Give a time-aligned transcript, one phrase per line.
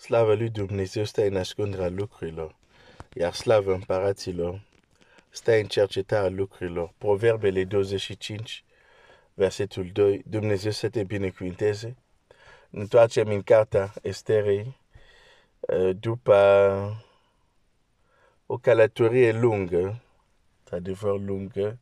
[0.00, 2.54] Slavă lui Dumnezeu stă în ascunderea lucrurilor,
[3.12, 4.60] iar slavă împăraților
[5.28, 6.92] stă în cercetarea lucrurilor.
[6.98, 8.64] Proverbele 25,
[9.34, 11.96] versetul 2, Dumnezeu să te binecuvinteze.
[12.70, 14.76] Întoarcem în cartea Esterei
[15.60, 16.36] uh, după
[18.46, 20.02] o călătorie lungă,
[20.70, 21.78] adevăr lungă,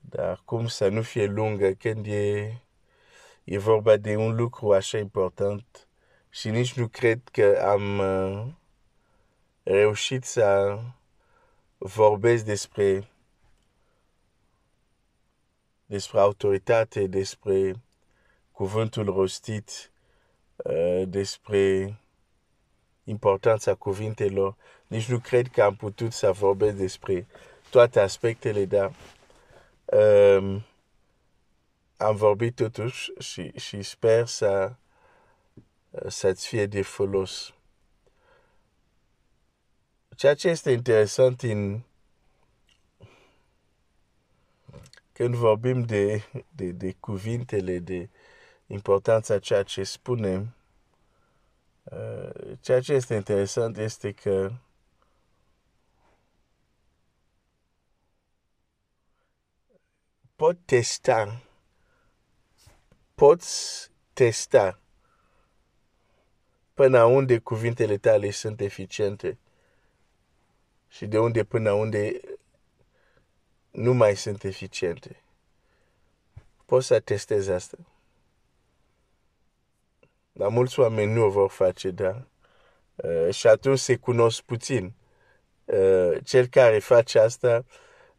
[0.00, 2.54] dar cum să nu fie lungă când e,
[3.44, 5.86] e vorba de un lucru așa important
[6.34, 8.46] și nici nu cred că am uh,
[9.62, 10.78] reușit să
[11.78, 13.08] vorbesc despre
[15.86, 17.74] despre autoritate, despre
[18.52, 19.90] cuvântul rostit,
[20.56, 21.94] uh, despre
[23.04, 24.56] importanța cuvintelor.
[24.86, 27.26] Nici nu cred că am putut să vorbesc despre
[27.70, 28.92] toate aspectele, dar
[29.84, 30.64] um,
[31.96, 34.72] am vorbit totuși și, și sper să,
[36.08, 37.54] să-ți fie de folos.
[40.16, 41.82] Ceea ce este interesant în
[45.12, 48.10] când vorbim de, de, de cuvintele, de
[48.66, 50.54] importanța ceea ce spunem,
[51.82, 54.52] uh, ceea ce este interesant este că
[60.36, 61.42] pot testa,
[63.14, 64.81] poți testa
[66.74, 69.38] până unde cuvintele tale sunt eficiente
[70.88, 72.20] și de unde până unde
[73.70, 75.22] nu mai sunt eficiente.
[76.64, 77.76] Poți să testezi asta.
[80.32, 82.26] Dar mulți oameni nu o vor face, da?
[82.94, 84.92] Uh, și atunci se cunosc puțin.
[85.64, 87.64] Uh, cel care face asta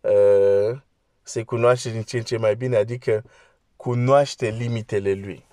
[0.02, 0.80] uh,
[1.22, 3.24] se cunoaște din ce în ce mai bine, adică
[3.76, 5.46] cunoaște limitele lui.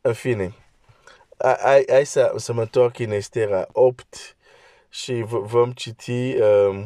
[0.00, 0.54] În fine,
[1.44, 4.36] hai, hai să, să mă întorc în Estera 8
[4.88, 6.84] și vom citi uh,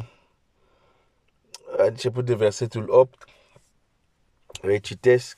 [1.77, 3.23] început de versetul 8,
[4.61, 5.37] recitesc,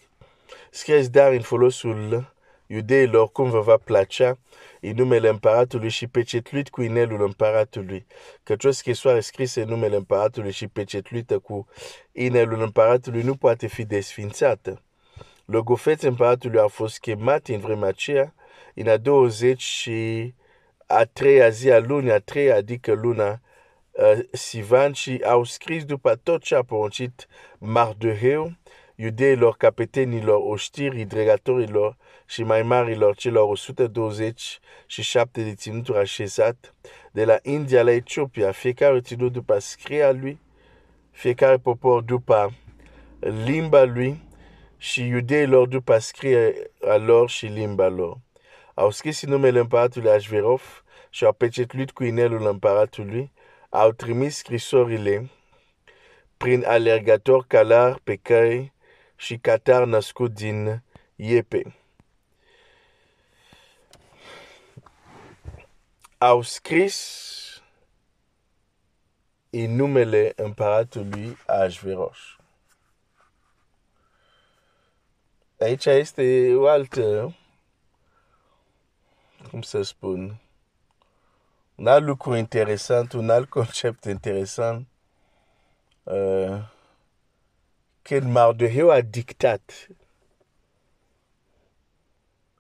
[0.70, 2.34] scrieți dar în folosul
[2.68, 4.38] iudeilor cum vă va placea
[4.82, 8.06] în numele împăratului și pecetluit cu inelul împăratului,
[8.44, 11.68] căci o scrisoare scrisă în numele împăratului și pecetluită cu
[12.12, 14.82] inelul împăratului nu poate fi desfințată.
[15.46, 18.34] Logofeț împăratului a fost chemat în vremea aceea,
[18.76, 20.34] în a 20 și
[20.88, 23.42] a treia zi a lunii, a treia, adică luna
[23.92, 27.28] uh, Sivan și au scris după tot ce a poruncit
[27.58, 28.52] Mardoheu,
[28.96, 36.74] iudeilor, capetenilor, oștirii, dregatorilor și mai marilor celor 127 de ținuturi așezat,
[37.12, 40.40] de la India la Etiopia, fiecare ținut după scria lui,
[41.12, 42.54] fiecare popor după
[43.46, 44.22] limba lui
[44.78, 46.40] și iudeilor după scria
[47.06, 48.18] lor și limba lor.
[48.74, 53.32] Au scris în numele împăratului Ashverov și au pecetluit cu inelul împăratului,
[53.70, 55.30] au trimis scrisorile
[56.38, 58.74] prin alergator calar pe căi
[59.16, 60.84] și catar născut din
[61.16, 61.76] iepe.
[66.18, 67.30] Au scris
[69.50, 72.20] în numele împăratului Așveroș.
[75.60, 77.36] Aici este o altă,
[79.52, 80.40] cum să spun,
[81.76, 84.88] un alt lucru interesant, un alt concept interesant.
[86.04, 86.64] Uh,
[88.02, 89.88] când Mardoheu a dictat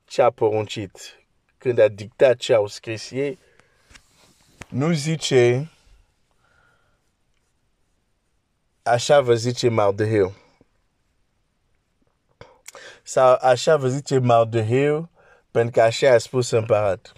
[0.05, 1.23] ce a poruncit,
[1.57, 3.39] când a dictat ce au scris ei,
[4.69, 5.71] nu zice
[8.83, 10.33] așa vă zice Mardoheu.
[13.03, 15.10] Sau așa vă zice Mardoheu
[15.51, 17.13] pentru că așa a spus împărat.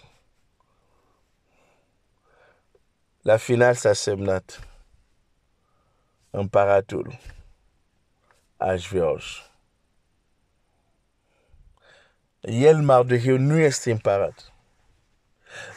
[3.21, 4.67] La final s-a semnat
[6.29, 7.19] împăratul
[8.57, 9.51] Ashverosh.
[12.41, 14.53] El, Mardoheu, nu este împărat,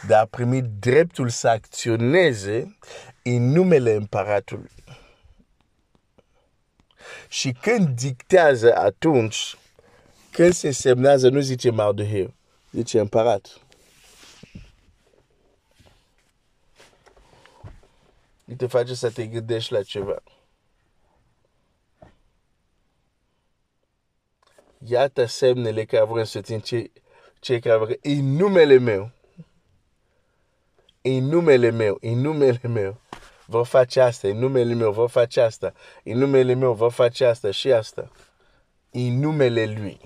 [0.07, 2.77] dar a primit dreptul să acționeze
[3.23, 4.71] în numele împăratului.
[7.27, 9.57] Și când dictează atunci,
[10.31, 12.33] când se semnează, nu zice Mardoheu,
[12.71, 13.61] zice împărat.
[18.57, 20.23] te face să te gândești la ceva.
[24.85, 26.91] Iată semnele care vrem să țin ce,
[27.39, 27.97] cei care vrem.
[28.01, 29.11] În numele meu.
[31.01, 31.97] În numele meu.
[32.01, 33.01] În numele meu.
[33.45, 34.27] Vă face asta.
[34.27, 35.73] În numele meu vă face asta.
[36.03, 38.11] În numele meu vă face asta și asta.
[38.91, 39.99] În numele lui.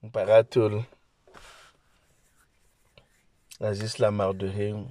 [0.00, 0.88] Împăratul
[3.58, 4.88] a zis la Mardoheu,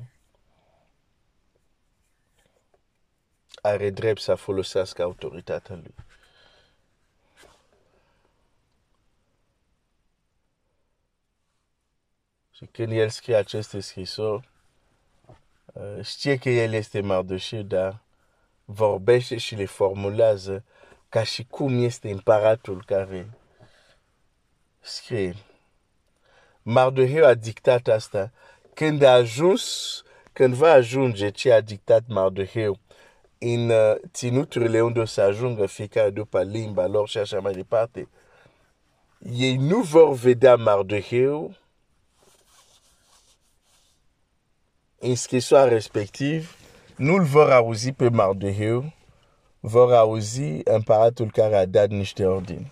[3.61, 5.93] are drept să folosească autoritatea lui.
[12.51, 14.49] Și când el scrie aceste scrisori,
[15.73, 18.01] uh, știe că el este Mardoșeu, dar
[18.65, 20.63] vorbește și le formulează
[21.09, 23.38] ca și cum este împăratul care
[24.79, 25.35] scrie.
[26.61, 28.31] Mardoheu a dictat asta.
[28.73, 30.03] Când a ajuns,
[30.33, 32.79] când va ajunge ce a dictat Mardoheu
[33.37, 33.71] în
[34.11, 38.09] ținuturile unde o să ajungă fiecare după limba lor și așa mai departe,
[39.33, 41.55] ei nu vor vedea Mardoheu
[44.99, 46.55] în scrisoarea respectiv,
[46.95, 48.93] nu-l vor auzi pe Mardoheu,
[49.59, 52.71] vor auzi împăratul care a dat niște ordini.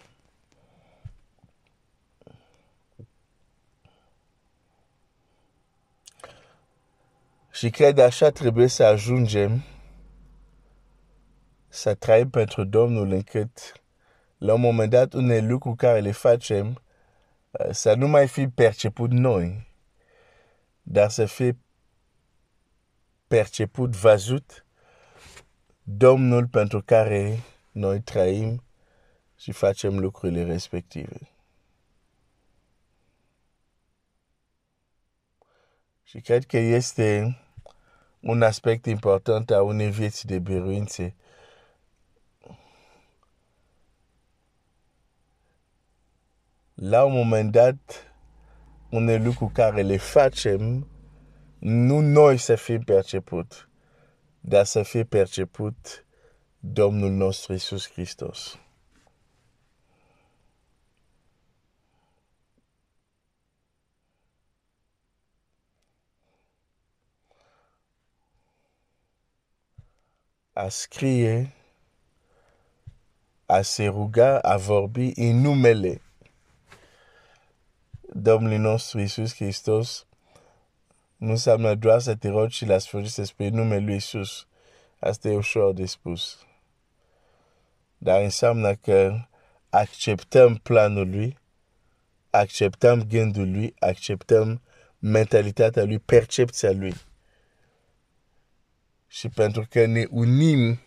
[7.57, 9.63] Și cred așa trebuie să ajungem
[11.67, 13.81] să trăim pentru Domnul încât
[14.37, 16.81] la un moment dat unele lucruri care le facem
[17.51, 19.67] uh, să nu mai fi perceput noi,
[20.81, 21.57] dar să fie
[23.27, 24.65] perceput, văzut
[25.83, 27.39] Domnul pentru care
[27.71, 28.63] noi trăim
[29.37, 31.29] și facem lucrurile respective.
[36.03, 37.37] Și cred că este
[38.19, 41.15] un aspect important a unei vieți de biruințe.
[46.73, 48.13] La un moment dat,
[48.89, 50.87] unele lucruri care le facem,
[51.59, 53.69] nu noi să fim perceput,
[54.39, 56.05] dar să fie perceput
[56.59, 58.59] Domnul nostru Isus Hristos.
[70.57, 71.53] A scrie,
[73.45, 76.01] a se ruga, a vorbi în numele
[78.13, 80.05] Domnului nostru Isus Hristos,
[81.17, 84.47] nu înseamnă doar să te rogi și la sfârșit să spui numele lui Isus.
[84.99, 86.37] Asta e ușor de spus.
[87.97, 89.27] Dar înseamnă că
[89.69, 91.37] acceptăm planul lui,
[92.29, 94.61] acceptăm gândul lui, acceptăm
[94.99, 96.93] mentalitatea lui, percepția lui
[99.07, 100.79] și pentru că ne unim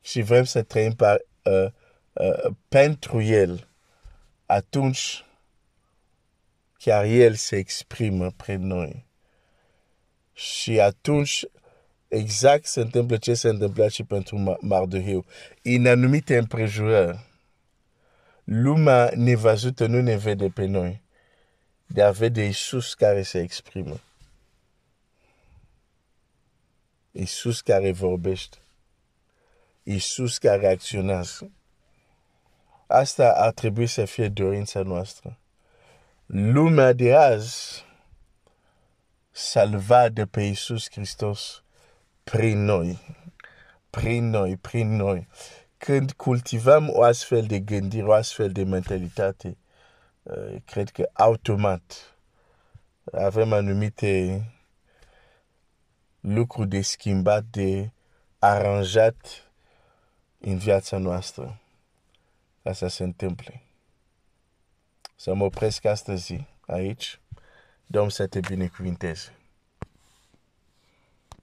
[0.00, 1.70] și vrem să trăim par, uh,
[2.12, 3.68] uh, pentru El,
[4.46, 5.24] atunci
[6.78, 9.06] chiar El se exprimă prin noi.
[10.32, 11.44] Și atunci
[12.08, 15.24] exact se întâmplă ce se întâmplă și pentru Mardoheu.
[15.62, 17.18] În anumite împrejurări,
[18.44, 21.02] lumea nevăzută nu ne vede pe noi,
[21.86, 24.00] dar vede Iisus care se exprimă.
[27.16, 28.56] Iisus care vorbește.
[29.82, 31.50] Iisus care acționează.
[32.86, 35.38] Asta ar trebui să fie dorința noastră.
[36.26, 37.84] Lumea de azi
[39.30, 41.62] salva de pe Iisus Hristos
[42.24, 42.98] prin noi.
[43.90, 45.28] Prin noi, prin noi.
[45.78, 49.56] Când cultivăm o astfel de gândire, o astfel de mentalitate,
[50.22, 52.16] uh, cred că automat
[53.12, 54.42] avem anumite
[56.26, 57.90] lucru de schimbat, de
[58.38, 59.50] aranjat
[60.38, 61.60] în viața noastră
[62.62, 63.62] ca să se întâmple.
[65.16, 67.20] Să mă opresc astăzi aici.
[67.86, 69.34] Domnul să te binecuvinteze.